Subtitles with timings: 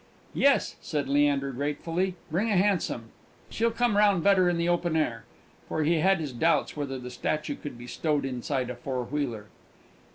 [0.33, 3.11] "Yes," said Leander, gratefully; "bring a hansom.
[3.51, 5.25] She'll come round better in the open air;"
[5.69, 9.45] for he had his doubts whether the statue could be stowed inside a four wheeler.